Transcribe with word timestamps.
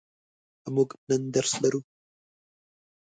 موږ 0.75 0.89
نن 1.09 1.21
درس 1.35 1.53
لرو. 1.63 1.81